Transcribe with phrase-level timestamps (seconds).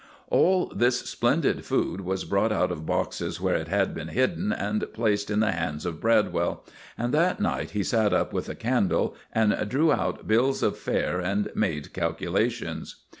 [0.29, 4.83] All this splendid food was brought out of boxes where it had been hidden and
[4.93, 6.65] placed in the hands of Bradwell;
[6.97, 11.19] and that night he sat up with a candle and drew out bills of fare
[11.19, 13.03] and made calculations.